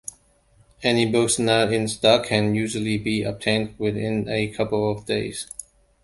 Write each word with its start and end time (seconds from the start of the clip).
Any 0.81 1.05
books 1.05 1.37
not 1.37 1.71
in 1.71 1.87
stock 1.87 2.25
can 2.25 2.55
usually 2.55 2.97
be 2.97 3.21
obtained 3.21 3.75
within 3.77 4.27
a 4.27 4.47
couple 4.47 4.89
of 4.91 5.05
days. 5.05 5.45